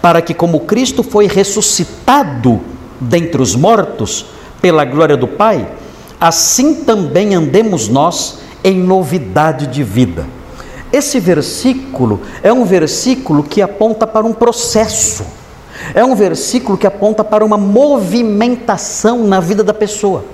para 0.00 0.22
que, 0.22 0.32
como 0.32 0.60
Cristo 0.60 1.02
foi 1.02 1.26
ressuscitado 1.26 2.60
dentre 3.00 3.42
os 3.42 3.54
mortos 3.54 4.26
pela 4.62 4.84
glória 4.84 5.16
do 5.16 5.28
Pai, 5.28 5.68
assim 6.18 6.76
também 6.84 7.34
andemos 7.34 7.88
nós 7.88 8.38
em 8.64 8.78
novidade 8.78 9.66
de 9.66 9.84
vida. 9.84 10.26
Esse 10.90 11.20
versículo 11.20 12.22
é 12.42 12.52
um 12.52 12.64
versículo 12.64 13.42
que 13.42 13.60
aponta 13.60 14.06
para 14.06 14.24
um 14.24 14.32
processo, 14.32 15.26
é 15.94 16.04
um 16.04 16.14
versículo 16.14 16.78
que 16.78 16.86
aponta 16.86 17.22
para 17.22 17.44
uma 17.44 17.58
movimentação 17.58 19.26
na 19.26 19.38
vida 19.40 19.62
da 19.62 19.74
pessoa. 19.74 20.24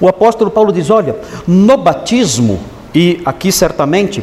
O 0.00 0.08
apóstolo 0.08 0.50
Paulo 0.50 0.72
diz: 0.72 0.90
olha, 0.90 1.16
no 1.46 1.76
batismo, 1.76 2.60
e 2.94 3.22
aqui 3.24 3.50
certamente 3.50 4.22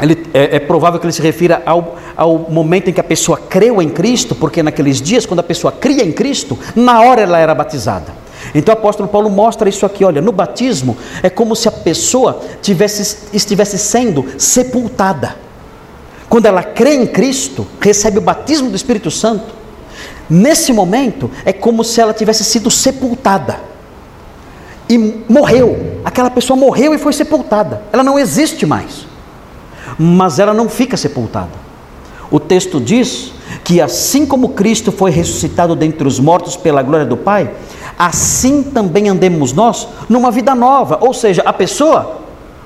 ele, 0.00 0.26
é, 0.34 0.56
é, 0.56 0.58
provável 0.60 1.00
que 1.00 1.06
ele 1.06 1.12
se 1.12 1.22
refira 1.22 1.62
ao, 1.64 1.96
ao 2.16 2.38
momento 2.50 2.90
em 2.90 2.92
que 2.92 3.00
a 3.00 3.04
pessoa 3.04 3.38
creu 3.38 3.80
em 3.82 3.88
Cristo, 3.88 4.34
porque 4.34 4.62
naqueles 4.62 5.00
dias, 5.00 5.26
quando 5.26 5.40
a 5.40 5.44
pessoa 5.44 5.72
cria 5.72 6.04
em 6.04 6.12
Cristo, 6.12 6.58
na 6.74 7.00
hora 7.02 7.22
ela 7.22 7.38
era 7.38 7.54
batizada. 7.54 8.12
Então 8.54 8.74
o 8.74 8.78
apóstolo 8.78 9.08
Paulo 9.08 9.28
mostra 9.30 9.68
isso 9.68 9.84
aqui, 9.84 10.04
olha, 10.04 10.20
no 10.20 10.32
batismo 10.32 10.96
é 11.22 11.30
como 11.30 11.54
se 11.54 11.68
a 11.68 11.72
pessoa 11.72 12.40
tivesse, 12.62 13.28
estivesse 13.32 13.78
sendo 13.78 14.24
sepultada. 14.38 15.36
Quando 16.28 16.46
ela 16.46 16.62
crê 16.62 16.94
em 16.94 17.06
Cristo, 17.06 17.66
recebe 17.80 18.18
o 18.18 18.22
batismo 18.22 18.70
do 18.70 18.76
Espírito 18.76 19.10
Santo, 19.10 19.54
nesse 20.28 20.72
momento 20.72 21.30
é 21.44 21.52
como 21.52 21.82
se 21.82 22.00
ela 22.00 22.12
tivesse 22.12 22.44
sido 22.44 22.70
sepultada. 22.70 23.60
E 24.88 24.96
morreu, 25.28 26.00
aquela 26.04 26.30
pessoa 26.30 26.58
morreu 26.58 26.94
e 26.94 26.98
foi 26.98 27.12
sepultada. 27.12 27.82
Ela 27.92 28.02
não 28.02 28.18
existe 28.18 28.64
mais. 28.64 29.06
Mas 29.98 30.38
ela 30.38 30.54
não 30.54 30.68
fica 30.68 30.96
sepultada. 30.96 31.67
O 32.30 32.38
texto 32.38 32.80
diz 32.80 33.32
que 33.64 33.80
assim 33.80 34.26
como 34.26 34.50
Cristo 34.50 34.92
foi 34.92 35.10
ressuscitado 35.10 35.74
dentre 35.74 36.06
os 36.06 36.20
mortos 36.20 36.56
pela 36.56 36.82
glória 36.82 37.06
do 37.06 37.16
Pai, 37.16 37.50
assim 37.98 38.62
também 38.62 39.08
andemos 39.08 39.52
nós 39.52 39.88
numa 40.08 40.30
vida 40.30 40.54
nova. 40.54 40.98
Ou 41.00 41.14
seja, 41.14 41.42
a 41.44 41.52
pessoa 41.52 42.20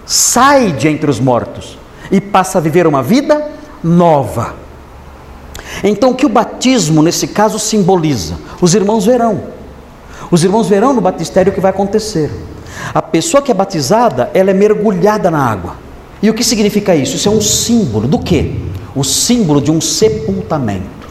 sai 0.05 0.73
de 0.73 0.89
entre 0.89 1.11
os 1.11 1.21
mortos 1.21 1.79
e 2.11 2.21
passa 2.21 2.59
a 2.59 2.61
viver 2.61 2.87
uma 2.87 3.03
vida 3.03 3.51
nova. 3.83 4.55
Então, 5.85 6.11
o 6.11 6.15
que 6.15 6.27
o 6.27 6.29
batismo 6.29 7.03
nesse 7.03 7.29
caso 7.29 7.59
simboliza? 7.59 8.37
Os 8.61 8.75
irmãos 8.75 9.07
verão. 9.07 9.43
Os 10.31 10.45
irmãos 10.45 10.69
verão 10.69 10.93
no 10.93 11.01
batistério 11.01 11.51
o 11.51 11.55
que 11.55 11.61
vai 11.61 11.71
acontecer. 11.71 12.31
A 12.95 13.03
pessoa 13.03 13.43
que 13.43 13.51
é 13.51 13.55
batizada, 13.55 14.31
ela 14.35 14.51
é 14.51 14.55
mergulhada 14.55 15.31
na 15.31 15.39
água. 15.39 15.77
E 16.23 16.31
o 16.31 16.35
que 16.35 16.45
significa 16.45 16.95
isso? 16.95 17.17
Isso 17.17 17.29
é 17.29 17.33
um 17.33 17.41
símbolo 17.41 18.07
do 18.07 18.19
quê? 18.19 18.55
O 18.95 19.03
símbolo 19.03 19.61
de 19.61 19.71
um 19.71 19.81
sepultamento. 19.81 21.09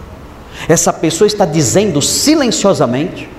Essa 0.67 0.93
pessoa 0.93 1.27
está 1.27 1.45
dizendo 1.45 2.01
silenciosamente 2.01 3.29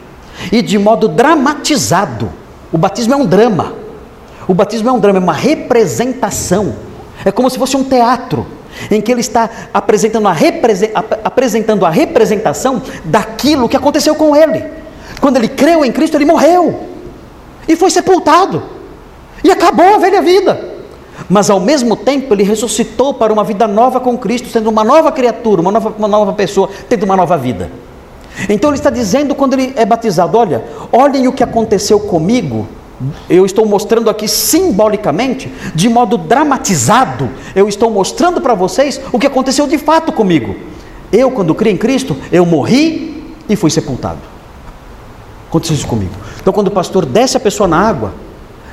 e 0.50 0.62
de 0.62 0.78
modo 0.78 1.08
dramatizado. 1.08 2.30
O 2.72 2.78
batismo 2.78 3.12
é 3.12 3.16
um 3.16 3.26
drama. 3.26 3.74
O 4.48 4.54
batismo 4.54 4.88
é 4.88 4.92
um 4.92 4.98
drama, 4.98 5.18
é 5.18 5.22
uma 5.22 5.32
representação. 5.32 6.74
É 7.24 7.30
como 7.30 7.48
se 7.48 7.58
fosse 7.58 7.76
um 7.76 7.84
teatro 7.84 8.46
em 8.90 9.00
que 9.00 9.12
ele 9.12 9.20
está 9.20 9.48
apresentando 9.72 10.26
a, 10.26 10.34
apresentando 11.24 11.84
a 11.84 11.90
representação 11.90 12.82
daquilo 13.04 13.68
que 13.68 13.76
aconteceu 13.76 14.14
com 14.14 14.34
ele. 14.34 14.64
Quando 15.20 15.36
ele 15.36 15.48
creu 15.48 15.84
em 15.84 15.92
Cristo, 15.92 16.16
ele 16.16 16.24
morreu 16.24 16.88
e 17.68 17.76
foi 17.76 17.90
sepultado 17.90 18.62
e 19.44 19.50
acabou 19.50 19.94
a 19.94 19.98
velha 19.98 20.20
vida. 20.20 20.71
Mas 21.28 21.50
ao 21.50 21.60
mesmo 21.60 21.96
tempo 21.96 22.34
ele 22.34 22.42
ressuscitou 22.42 23.14
para 23.14 23.32
uma 23.32 23.44
vida 23.44 23.66
nova 23.66 24.00
com 24.00 24.16
Cristo, 24.18 24.48
sendo 24.48 24.68
uma 24.68 24.84
nova 24.84 25.12
criatura, 25.12 25.60
uma 25.60 25.72
nova, 25.72 25.94
uma 25.98 26.08
nova 26.08 26.32
pessoa, 26.32 26.68
tendo 26.88 27.04
uma 27.04 27.16
nova 27.16 27.36
vida. 27.36 27.70
Então 28.48 28.70
ele 28.70 28.78
está 28.78 28.90
dizendo 28.90 29.34
quando 29.34 29.54
ele 29.54 29.72
é 29.76 29.84
batizado: 29.84 30.36
olha, 30.38 30.64
olhem 30.90 31.28
o 31.28 31.32
que 31.32 31.42
aconteceu 31.42 32.00
comigo. 32.00 32.66
Eu 33.28 33.44
estou 33.44 33.66
mostrando 33.66 34.08
aqui 34.08 34.28
simbolicamente, 34.28 35.52
de 35.74 35.88
modo 35.88 36.16
dramatizado, 36.16 37.28
eu 37.54 37.68
estou 37.68 37.90
mostrando 37.90 38.40
para 38.40 38.54
vocês 38.54 39.00
o 39.12 39.18
que 39.18 39.26
aconteceu 39.26 39.66
de 39.66 39.76
fato 39.76 40.12
comigo. 40.12 40.54
Eu, 41.10 41.30
quando 41.32 41.52
criei 41.54 41.74
em 41.74 41.78
Cristo, 41.78 42.16
eu 42.30 42.46
morri 42.46 43.34
e 43.48 43.56
fui 43.56 43.70
sepultado. 43.70 44.20
Aconteceu 45.48 45.74
isso 45.74 45.86
comigo. 45.86 46.14
Então, 46.40 46.52
quando 46.52 46.68
o 46.68 46.70
pastor 46.70 47.04
desce 47.04 47.36
a 47.36 47.40
pessoa 47.40 47.68
na 47.68 47.76
água, 47.76 48.12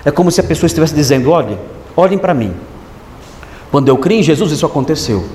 é 0.05 0.11
como 0.11 0.31
se 0.31 0.39
a 0.39 0.43
pessoa 0.43 0.67
estivesse 0.67 0.93
dizendo: 0.93 1.31
olhem, 1.31 1.57
olhem 1.99 2.17
para 2.17 2.33
mim. 2.33 2.53
Quando 3.71 3.87
eu 3.87 3.97
criei 3.97 4.21
em 4.21 4.23
Jesus, 4.23 4.51
isso 4.51 4.65
aconteceu. 4.65 5.25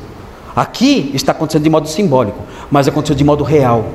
Aqui 0.55 1.11
está 1.15 1.33
acontecendo 1.33 1.63
de 1.63 1.71
modo 1.71 1.89
simbólico, 1.89 2.39
mas 2.71 2.89
aconteceu 2.89 3.17
de 3.17 3.25
modo 3.25 3.45
real. 3.45 3.87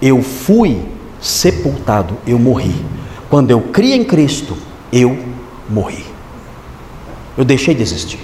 Eu 0.00 0.22
fui 0.22 0.82
sepultado, 1.20 2.16
eu 2.26 2.38
morri. 2.38 2.74
Quando 3.28 3.50
eu 3.50 3.60
criei 3.60 3.98
em 3.98 4.04
Cristo, 4.04 4.56
eu 4.92 5.18
morri. 5.68 6.04
Eu 7.36 7.44
deixei 7.44 7.74
de 7.74 7.82
existir. 7.82 8.20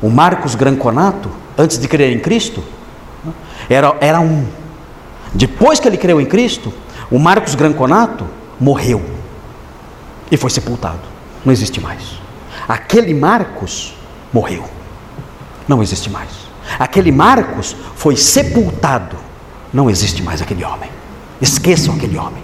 O 0.00 0.08
Marcos 0.08 0.54
Granconato, 0.54 1.30
antes 1.56 1.78
de 1.78 1.88
crer 1.88 2.12
em 2.12 2.20
Cristo, 2.20 2.62
era, 3.68 3.96
era 4.00 4.20
um. 4.20 4.46
Depois 5.34 5.80
que 5.80 5.88
ele 5.88 5.96
creu 5.96 6.20
em 6.20 6.26
Cristo, 6.26 6.72
o 7.10 7.18
Marcos 7.18 7.54
Granconato 7.54 8.26
morreu 8.60 9.02
e 10.30 10.36
foi 10.36 10.50
sepultado. 10.50 11.00
Não 11.44 11.52
existe 11.52 11.80
mais. 11.80 12.25
Aquele 12.68 13.14
Marcos 13.14 13.94
morreu. 14.32 14.64
Não 15.68 15.82
existe 15.82 16.10
mais. 16.10 16.30
Aquele 16.78 17.12
Marcos 17.12 17.76
foi 17.94 18.16
sepultado 18.16 19.26
não 19.76 19.90
existe 19.90 20.22
mais 20.22 20.40
aquele 20.40 20.64
homem. 20.64 20.88
Esqueçam 21.38 21.94
aquele 21.94 22.16
homem. 22.16 22.42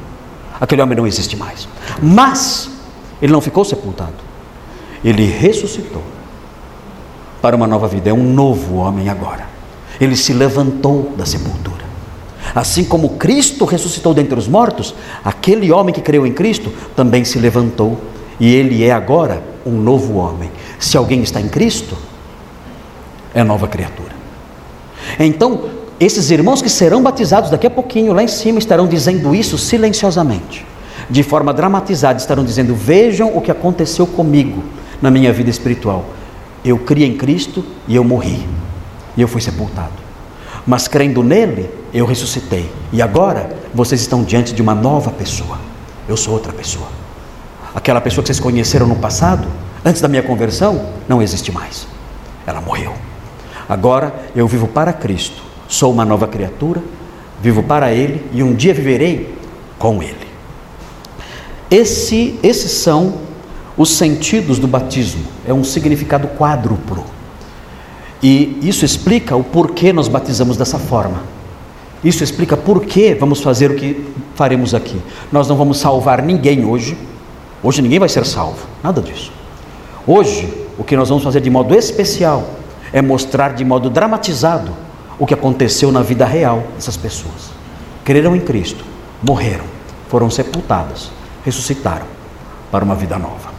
Aquele 0.61 0.83
homem 0.83 0.97
não 0.97 1.07
existe 1.07 1.35
mais. 1.35 1.67
Mas 2.03 2.71
ele 3.23 3.33
não 3.33 3.41
ficou 3.41 3.65
sepultado. 3.65 4.13
Ele 5.03 5.25
ressuscitou 5.25 6.03
para 7.41 7.57
uma 7.57 7.67
nova 7.67 7.89
vida. 7.89 8.11
É 8.11 8.13
um 8.13 8.23
novo 8.23 8.77
homem 8.77 9.09
agora. 9.09 9.47
Ele 9.99 10.15
se 10.15 10.35
levantou 10.35 11.15
da 11.17 11.25
sepultura. 11.25 11.83
Assim 12.55 12.85
como 12.85 13.17
Cristo 13.17 13.65
ressuscitou 13.65 14.13
dentre 14.13 14.39
os 14.39 14.47
mortos, 14.47 14.95
aquele 15.25 15.73
homem 15.73 15.95
que 15.95 16.03
creu 16.03 16.27
em 16.27 16.35
Cristo 16.35 16.71
também 16.95 17.25
se 17.25 17.39
levantou 17.39 17.99
e 18.39 18.55
ele 18.55 18.85
é 18.85 18.93
agora 18.93 19.43
um 19.65 19.73
novo 19.73 20.15
homem. 20.15 20.51
Se 20.79 20.97
alguém 20.97 21.23
está 21.23 21.41
em 21.41 21.49
Cristo, 21.49 21.97
é 23.35 23.43
nova 23.43 23.67
criatura. 23.69 24.13
Então, 25.19 25.71
esses 25.99 26.31
irmãos 26.31 26.61
que 26.61 26.69
serão 26.69 27.03
batizados 27.03 27.51
daqui 27.51 27.67
a 27.67 27.71
pouquinho 27.71 28.13
lá 28.13 28.23
em 28.23 28.29
cima 28.29 28.59
estarão 28.59 28.87
dizendo 28.87 29.35
isso 29.35 29.57
silenciosamente, 29.57 30.67
de 31.09 31.23
forma 31.23 31.53
dramatizada, 31.53 32.19
estarão 32.19 32.45
dizendo: 32.45 32.75
Vejam 32.75 33.37
o 33.37 33.41
que 33.41 33.51
aconteceu 33.51 34.07
comigo 34.07 34.63
na 35.01 35.11
minha 35.11 35.33
vida 35.33 35.51
espiritual. 35.51 36.05
Eu 36.65 36.79
criei 36.79 37.09
em 37.09 37.17
Cristo 37.17 37.65
e 37.89 37.97
eu 37.97 38.05
morri, 38.05 38.47
e 39.17 39.23
eu 39.23 39.29
fui 39.29 39.41
sepultado. 39.41 40.03
Mas 40.67 40.87
crendo 40.87 41.23
nele, 41.23 41.69
eu 41.93 42.07
ressuscitei. 42.07 42.71
E 42.93 43.03
agora 43.03 43.51
vocês 43.75 44.01
estão 44.01 44.23
diante 44.23 44.53
de 44.53 44.63
uma 44.63 44.75
nova 44.75 45.11
pessoa. 45.11 45.59
Eu 46.09 46.17
sou 46.17 46.35
outra 46.35 46.53
pessoa. 46.53 47.02
Aquela 47.75 48.01
pessoa 48.01 48.23
que 48.23 48.29
vocês 48.29 48.41
conheceram 48.41 48.87
no 48.87 48.97
passado, 48.97 49.49
antes 49.85 50.01
da 50.01 50.09
minha 50.09 50.23
conversão, 50.23 50.89
não 51.09 51.23
existe 51.23 51.51
mais. 51.51 51.87
Ela 52.47 52.61
morreu. 52.61 52.95
Agora 53.69 54.15
eu 54.35 54.47
vivo 54.47 54.69
para 54.69 54.93
Cristo. 54.93 55.43
Sou 55.69 55.93
uma 55.93 56.05
nova 56.05 56.27
criatura, 56.27 56.83
vivo 57.41 57.63
para 57.63 57.93
Ele 57.93 58.25
e 58.33 58.43
um 58.43 58.55
dia 58.55 58.75
viverei 58.75 59.35
com 59.79 60.03
Ele. 60.03 60.27
Esse, 61.71 62.39
esses 62.43 62.71
são 62.73 63.15
os 63.77 63.91
sentidos 63.97 64.59
do 64.59 64.69
batismo. 64.69 65.25
É 65.47 65.55
um 65.55 65.65
significado 65.65 66.29
quádruplo. 66.29 67.05
E 68.23 68.59
isso 68.63 68.85
explica 68.85 69.35
o 69.35 69.43
porquê 69.43 69.93
nós 69.93 70.07
batizamos 70.07 70.57
dessa 70.57 70.79
forma. 70.79 71.23
Isso 72.05 72.23
explica 72.23 72.57
por 72.57 72.85
que 72.85 73.15
vamos 73.15 73.41
fazer 73.41 73.71
o 73.71 73.75
que 73.75 74.05
faremos 74.35 74.75
aqui. 74.75 75.01
Nós 75.31 75.49
não 75.49 75.57
vamos 75.57 75.79
salvar 75.79 76.23
ninguém 76.23 76.65
hoje. 76.65 76.97
Hoje 77.63 77.81
ninguém 77.83 77.99
vai 77.99 78.09
ser 78.09 78.27
salvo. 78.27 78.67
Nada 78.83 79.01
disso. 79.01 79.33
Hoje, 80.07 80.67
o 80.79 80.85
que 80.85 80.97
nós 80.97 81.09
vamos 81.09 81.23
fazer 81.23 81.41
de 81.41 81.51
modo 81.51 81.75
especial 81.75 82.45
é 82.93 83.01
mostrar 83.01 83.55
de 83.55 83.65
modo 83.65 83.89
dramatizado 83.89 84.73
o 85.19 85.27
que 85.27 85.35
aconteceu 85.35 85.93
na 85.93 86.03
vida 86.03 86.25
real 86.25 86.65
dessas 86.75 86.97
pessoas. 86.97 87.51
Creram 88.05 88.35
em 88.35 88.41
Cristo, 88.41 88.85
morreram, 89.23 89.65
foram 90.09 90.29
sepultadas, 90.29 91.11
ressuscitaram 91.45 92.07
para 92.71 92.85
uma 92.85 92.95
vida 92.95 93.19
nova. 93.19 93.53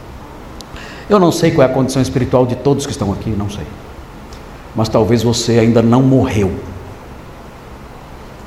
Eu 1.09 1.19
não 1.19 1.31
sei 1.31 1.51
qual 1.51 1.67
é 1.67 1.71
a 1.71 1.73
condição 1.73 2.01
espiritual 2.01 2.45
de 2.45 2.55
todos 2.55 2.85
que 2.85 2.91
estão 2.91 3.13
aqui, 3.13 3.29
não 3.29 3.49
sei 3.49 3.65
mas 4.75 4.89
talvez 4.89 5.21
você 5.23 5.59
ainda 5.59 5.81
não 5.81 6.01
morreu 6.01 6.51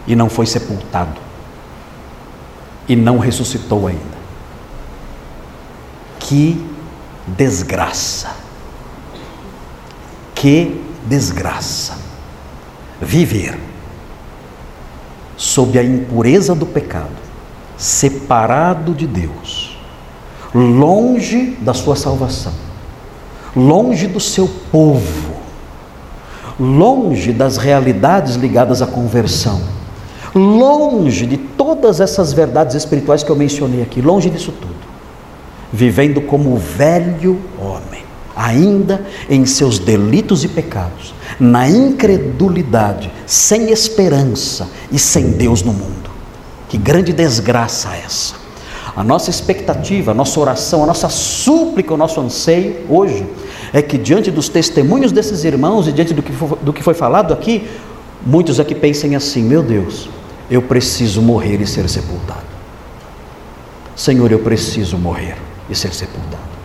e 0.07 0.17
não 0.17 0.29
foi 0.29 0.47
sepultado 0.47 1.21
e 2.89 2.95
não 2.95 3.19
ressuscitou 3.19 3.87
ainda. 3.87 4.16
Que 6.29 6.61
desgraça! 7.25 8.35
Que 10.35 10.81
desgraça! 11.07 11.97
Viver 13.01 13.57
sob 15.37 15.79
a 15.79 15.85
impureza 15.85 16.53
do 16.53 16.67
pecado, 16.67 17.15
separado 17.77 18.93
de 18.93 19.07
Deus, 19.07 19.79
longe 20.53 21.57
da 21.61 21.73
sua 21.73 21.95
salvação, 21.95 22.55
longe 23.55 24.09
do 24.09 24.19
seu 24.19 24.49
povo, 24.73 25.37
longe 26.59 27.33
das 27.33 27.57
realidades 27.57 28.35
ligadas 28.35 28.83
à 28.83 28.87
conversão, 28.89 29.63
longe 30.35 31.25
de 31.25 31.37
todas 31.37 32.01
essas 32.01 32.33
verdades 32.33 32.75
espirituais 32.75 33.23
que 33.23 33.31
eu 33.31 33.37
mencionei 33.37 33.81
aqui, 33.81 34.01
longe 34.01 34.29
disso 34.29 34.51
tudo, 34.51 34.76
vivendo 35.73 36.21
como 36.21 36.57
velho 36.57 37.41
homem, 37.59 38.05
ainda 38.35 39.05
em 39.29 39.45
seus 39.47 39.79
delitos 39.79 40.45
e 40.45 40.49
pecados, 40.49 41.15
na 41.41 41.69
incredulidade, 41.69 43.11
sem 43.27 43.71
esperança 43.71 44.69
e 44.91 44.99
sem 44.99 45.31
Deus 45.31 45.63
no 45.63 45.73
mundo. 45.73 46.11
Que 46.69 46.77
grande 46.77 47.13
desgraça 47.13 47.95
essa! 47.95 48.47
A 48.95 49.05
nossa 49.05 49.29
expectativa, 49.29 50.13
a 50.13 50.15
nossa 50.15 50.41
oração, 50.41 50.83
a 50.83 50.87
nossa 50.87 51.09
súplica, 51.11 51.93
o 51.93 51.99
nosso 51.99 52.19
anseio 52.19 52.79
hoje 52.89 53.27
é 53.73 53.83
que 53.83 53.99
diante 53.99 54.31
dos 54.31 54.49
testemunhos 54.49 55.13
desses 55.13 55.45
irmãos 55.45 55.87
e 55.87 55.93
diante 55.93 56.15
do 56.15 56.23
que 56.23 56.33
foi, 56.33 56.59
do 56.63 56.73
que 56.73 56.83
foi 56.83 56.95
falado 56.95 57.35
aqui, 57.35 57.69
muitos 58.25 58.59
aqui 58.59 58.75
pensem 58.75 59.15
assim: 59.15 59.43
meu 59.43 59.63
Deus, 59.63 60.09
eu 60.51 60.63
preciso 60.63 61.21
morrer 61.21 61.61
e 61.61 61.67
ser 61.67 61.87
sepultado. 61.91 62.47
Senhor, 63.95 64.33
eu 64.33 64.39
preciso 64.39 64.97
morrer 64.97 65.37
e 65.69 65.75
ser 65.75 65.93
sepultado. 65.95 66.57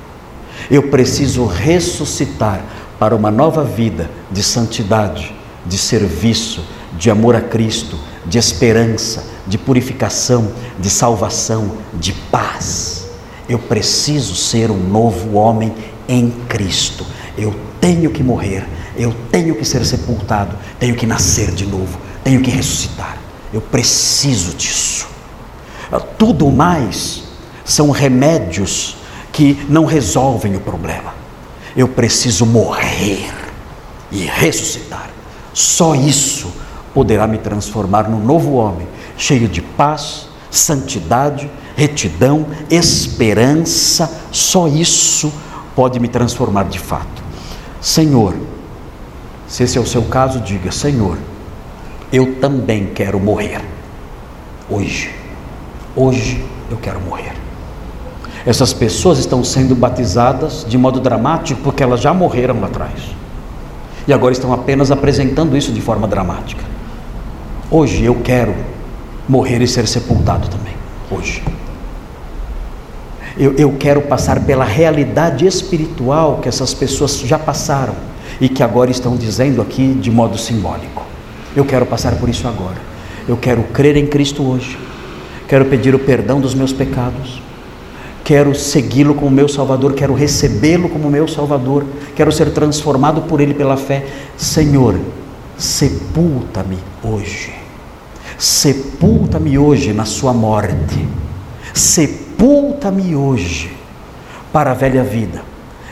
Eu 0.69 0.83
preciso 0.83 1.45
ressuscitar 1.45 2.63
para 2.99 3.15
uma 3.15 3.31
nova 3.31 3.63
vida 3.63 4.09
de 4.31 4.43
santidade, 4.43 5.35
de 5.65 5.77
serviço, 5.77 6.63
de 6.97 7.09
amor 7.09 7.35
a 7.35 7.41
Cristo, 7.41 7.97
de 8.25 8.37
esperança, 8.37 9.25
de 9.47 9.57
purificação, 9.57 10.51
de 10.79 10.89
salvação, 10.89 11.71
de 11.93 12.13
paz. 12.13 13.07
Eu 13.49 13.59
preciso 13.59 14.35
ser 14.35 14.69
um 14.69 14.77
novo 14.77 15.33
homem 15.33 15.73
em 16.07 16.29
Cristo. 16.47 17.05
Eu 17.37 17.55
tenho 17.79 18.11
que 18.11 18.21
morrer, 18.21 18.67
eu 18.95 19.15
tenho 19.31 19.55
que 19.55 19.65
ser 19.65 19.85
sepultado, 19.85 20.55
tenho 20.79 20.95
que 20.95 21.07
nascer 21.07 21.51
de 21.51 21.65
novo, 21.65 21.97
tenho 22.23 22.41
que 22.41 22.51
ressuscitar. 22.51 23.17
Eu 23.51 23.61
preciso 23.61 24.55
disso. 24.55 25.07
Tudo 26.17 26.49
mais 26.51 27.20
são 27.71 27.89
remédios 27.89 28.97
que 29.31 29.65
não 29.69 29.85
resolvem 29.85 30.55
o 30.55 30.59
problema. 30.59 31.13
Eu 31.75 31.87
preciso 31.87 32.45
morrer 32.45 33.31
e 34.11 34.25
ressuscitar. 34.25 35.09
Só 35.53 35.95
isso 35.95 36.51
poderá 36.93 37.25
me 37.25 37.37
transformar 37.37 38.09
num 38.09 38.19
novo 38.19 38.53
homem, 38.53 38.85
cheio 39.17 39.47
de 39.47 39.61
paz, 39.61 40.27
santidade, 40.49 41.49
retidão, 41.75 42.45
esperança. 42.69 44.25
Só 44.31 44.67
isso 44.67 45.31
pode 45.73 45.97
me 45.97 46.09
transformar 46.09 46.63
de 46.65 46.77
fato. 46.77 47.23
Senhor, 47.79 48.35
se 49.47 49.63
esse 49.63 49.77
é 49.77 49.81
o 49.81 49.87
seu 49.87 50.03
caso, 50.03 50.41
diga: 50.41 50.71
Senhor, 50.71 51.17
eu 52.11 52.35
também 52.35 52.87
quero 52.87 53.17
morrer. 53.17 53.61
Hoje, 54.69 55.15
hoje 55.95 56.45
eu 56.69 56.77
quero 56.77 56.99
morrer. 56.99 57.40
Essas 58.45 58.73
pessoas 58.73 59.19
estão 59.19 59.43
sendo 59.43 59.75
batizadas 59.75 60.65
de 60.67 60.77
modo 60.77 60.99
dramático 60.99 61.61
porque 61.63 61.83
elas 61.83 62.01
já 62.01 62.13
morreram 62.13 62.59
lá 62.59 62.67
atrás. 62.67 63.01
E 64.07 64.13
agora 64.13 64.33
estão 64.33 64.51
apenas 64.51 64.89
apresentando 64.89 65.55
isso 65.55 65.71
de 65.71 65.81
forma 65.81 66.07
dramática. 66.07 66.63
Hoje 67.69 68.03
eu 68.03 68.15
quero 68.15 68.55
morrer 69.29 69.61
e 69.61 69.67
ser 69.67 69.87
sepultado 69.87 70.47
também. 70.47 70.73
Hoje. 71.09 71.43
Eu, 73.37 73.53
eu 73.53 73.75
quero 73.79 74.01
passar 74.01 74.39
pela 74.41 74.65
realidade 74.65 75.45
espiritual 75.45 76.39
que 76.41 76.49
essas 76.49 76.73
pessoas 76.73 77.19
já 77.19 77.39
passaram 77.39 77.93
e 78.41 78.49
que 78.49 78.63
agora 78.63 78.91
estão 78.91 79.15
dizendo 79.15 79.61
aqui 79.61 79.93
de 79.93 80.09
modo 80.09 80.37
simbólico. 80.37 81.05
Eu 81.55 81.63
quero 81.63 81.85
passar 81.85 82.15
por 82.15 82.27
isso 82.27 82.47
agora. 82.47 82.77
Eu 83.27 83.37
quero 83.37 83.63
crer 83.65 83.95
em 83.95 84.07
Cristo 84.07 84.43
hoje. 84.43 84.77
Quero 85.47 85.65
pedir 85.65 85.93
o 85.93 85.99
perdão 85.99 86.41
dos 86.41 86.55
meus 86.55 86.73
pecados. 86.73 87.41
Quero 88.23 88.53
segui-lo 88.55 89.15
como 89.15 89.31
meu 89.31 89.47
Salvador. 89.47 89.93
Quero 89.93 90.13
recebê-lo 90.13 90.89
como 90.89 91.09
meu 91.09 91.27
Salvador. 91.27 91.85
Quero 92.15 92.31
ser 92.31 92.51
transformado 92.51 93.23
por 93.23 93.41
Ele 93.41 93.53
pela 93.53 93.77
fé. 93.77 94.05
Senhor, 94.37 94.99
sepulta-me 95.57 96.77
hoje. 97.03 97.53
Sepulta-me 98.37 99.57
hoje 99.57 99.93
na 99.93 100.05
Sua 100.05 100.33
morte. 100.33 101.07
Sepulta 101.73 102.31
sepulta-me 102.41 103.15
hoje 103.15 103.71
para 104.51 104.71
a 104.71 104.73
velha 104.73 105.03
vida 105.03 105.43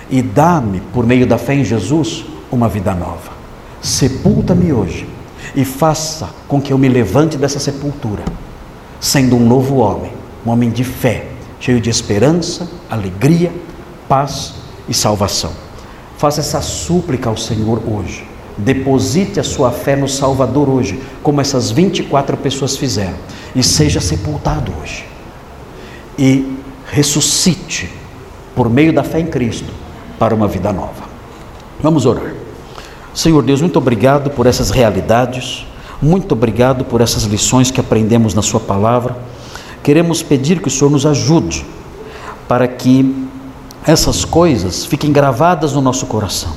e 0.10 0.20
dá-me, 0.20 0.82
por 0.92 1.06
meio 1.06 1.28
da 1.28 1.38
fé 1.38 1.54
em 1.54 1.64
Jesus, 1.64 2.26
uma 2.52 2.68
vida 2.68 2.92
nova. 2.96 3.32
Sepulta-me 3.80 4.74
hoje 4.74 5.08
e 5.56 5.64
faça 5.64 6.32
com 6.48 6.60
que 6.60 6.74
eu 6.74 6.78
me 6.80 6.90
levante 6.90 7.38
dessa 7.38 7.60
sepultura, 7.60 8.24
sendo 9.00 9.36
um 9.36 9.48
novo 9.48 9.76
homem, 9.76 10.12
um 10.44 10.50
homem 10.50 10.72
de 10.72 10.84
fé, 10.84 11.28
cheio 11.60 11.80
de 11.80 11.90
esperança, 11.90 12.68
alegria, 12.90 13.52
paz 14.08 14.54
e 14.88 14.94
salvação. 14.94 15.52
Faça 16.18 16.40
essa 16.40 16.62
súplica 16.62 17.30
ao 17.30 17.38
Senhor 17.38 17.82
hoje. 17.86 18.28
Deposite 18.58 19.40
a 19.40 19.44
sua 19.44 19.72
fé 19.72 19.96
no 19.96 20.08
Salvador 20.08 20.70
hoje, 20.70 21.02
como 21.24 21.40
essas 21.40 21.72
24 21.72 22.36
pessoas 22.38 22.76
fizeram, 22.76 23.18
e 23.56 23.64
seja 23.64 24.02
sepultado 24.02 24.74
hoje 24.82 25.10
e 26.20 26.58
ressuscite 26.86 27.90
por 28.54 28.70
meio 28.70 28.92
da 28.92 29.04
fé 29.04 29.22
em 29.22 29.28
Cristo 29.28 29.72
para 30.20 30.36
uma 30.36 30.50
vida 30.50 30.74
nova. 30.74 31.08
Vamos 31.82 32.06
orar. 32.06 32.34
Senhor 33.14 33.42
Deus, 33.42 33.62
muito 33.62 33.78
obrigado 33.78 34.30
por 34.30 34.46
essas 34.46 34.70
realidades. 34.70 35.66
Muito 36.02 36.34
obrigado 36.34 36.84
por 36.84 37.00
essas 37.00 37.24
lições 37.24 37.72
que 37.72 37.80
aprendemos 37.80 38.34
na 38.34 38.42
Sua 38.42 38.60
palavra. 38.60 39.16
Queremos 39.84 40.22
pedir 40.22 40.62
que 40.62 40.68
o 40.68 40.72
Senhor 40.72 40.90
nos 40.90 41.06
ajude 41.06 41.66
para 42.48 42.68
que 42.68 43.28
essas 43.86 44.26
coisas 44.26 44.86
fiquem 44.86 45.12
gravadas 45.12 45.74
no 45.74 45.82
nosso 45.82 46.06
coração. 46.06 46.52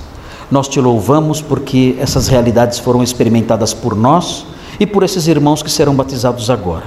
Nós 0.50 0.68
te 0.68 0.80
louvamos 0.80 1.40
porque 1.40 1.96
essas 1.98 2.28
realidades 2.28 2.78
foram 2.78 3.02
experimentadas 3.02 3.72
por 3.72 3.96
nós 3.96 4.44
e 4.78 4.86
por 4.86 5.02
esses 5.02 5.26
irmãos 5.28 5.62
que 5.62 5.70
serão 5.70 5.94
batizados 5.94 6.50
agora. 6.50 6.86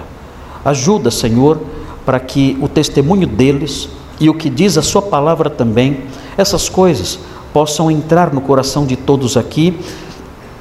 Ajuda, 0.63 1.09
Senhor, 1.09 1.59
para 2.05 2.19
que 2.19 2.57
o 2.61 2.67
testemunho 2.67 3.27
deles 3.27 3.89
e 4.19 4.29
o 4.29 4.33
que 4.33 4.49
diz 4.49 4.77
a 4.77 4.81
Sua 4.81 5.01
palavra 5.01 5.49
também, 5.49 6.01
essas 6.37 6.69
coisas 6.69 7.19
possam 7.53 7.89
entrar 7.89 8.33
no 8.33 8.41
coração 8.41 8.85
de 8.85 8.95
todos 8.95 9.37
aqui, 9.37 9.77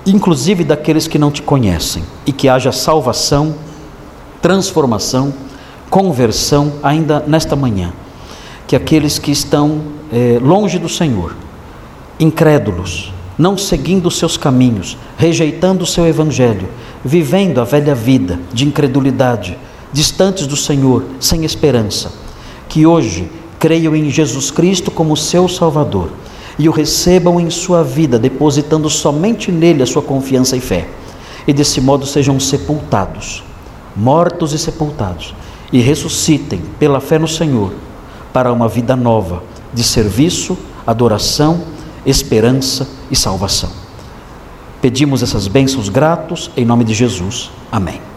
inclusive 0.07 0.65
daqueles 0.65 1.07
que 1.07 1.19
não 1.19 1.31
te 1.31 1.43
conhecem, 1.43 2.03
e 2.25 2.33
que 2.33 2.49
haja 2.49 2.71
salvação, 2.73 3.55
transformação, 4.41 5.33
conversão 5.95 6.73
ainda 6.83 7.23
nesta 7.25 7.55
manhã. 7.55 7.93
Que 8.67 8.75
aqueles 8.75 9.17
que 9.17 9.31
estão 9.31 9.81
eh, 10.13 10.41
longe 10.43 10.77
do 10.77 10.89
Senhor, 10.89 11.37
incrédulos, 12.19 13.13
não 13.39 13.57
seguindo 13.57 14.07
os 14.07 14.19
seus 14.19 14.37
caminhos, 14.37 14.99
rejeitando 15.17 15.83
o 15.83 15.87
seu 15.87 16.05
evangelho, 16.05 16.69
vivendo 17.05 17.61
a 17.61 17.65
velha 17.65 17.95
vida 17.95 18.41
de 18.53 18.67
incredulidade, 18.67 19.57
distantes 19.93 20.49
do 20.49 20.57
Senhor, 20.57 21.05
sem 21.21 21.45
esperança, 21.45 22.11
que 22.69 22.85
hoje 22.85 23.31
creiam 23.61 23.95
em 23.95 24.11
Jesus 24.11 24.51
Cristo 24.51 24.91
como 24.91 25.17
seu 25.17 25.49
Salvador 25.49 26.11
e 26.59 26.69
o 26.69 26.73
recebam 26.73 27.39
em 27.39 27.51
sua 27.51 27.85
vida, 27.85 28.19
depositando 28.19 28.91
somente 28.91 29.53
nele 29.53 29.85
a 29.85 29.87
sua 29.87 30.03
confiança 30.03 30.57
e 30.57 30.61
fé, 30.61 30.89
e 31.47 31.53
desse 31.53 31.81
modo 31.81 32.05
sejam 32.05 32.41
sepultados, 32.41 33.45
mortos 33.95 34.53
e 34.53 34.59
sepultados, 34.59 35.33
e 35.73 35.81
ressuscitem 35.81 36.63
pela 36.79 37.01
fé 37.01 37.19
no 37.19 37.29
Senhor 37.29 37.73
para 38.33 38.53
uma 38.53 38.69
vida 38.69 38.97
nova 38.97 39.43
de 39.73 39.83
serviço, 39.83 40.57
adoração, 40.87 41.63
esperança 42.05 42.89
e 43.11 43.17
salvação. 43.17 43.71
Pedimos 44.81 45.23
essas 45.23 45.49
bênçãos 45.49 45.89
gratos 45.89 46.51
em 46.57 46.65
nome 46.65 46.85
de 46.85 46.93
Jesus. 46.93 47.51
Amém. 47.73 48.14